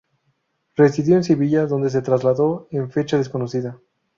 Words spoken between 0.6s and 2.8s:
Residió en Sevilla, donde se trasladó